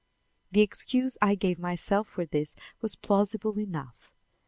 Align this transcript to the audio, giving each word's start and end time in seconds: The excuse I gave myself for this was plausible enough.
The 0.51 0.61
excuse 0.61 1.15
I 1.21 1.35
gave 1.35 1.59
myself 1.59 2.07
for 2.07 2.25
this 2.25 2.55
was 2.81 2.95
plausible 2.95 3.59
enough. 3.59 4.11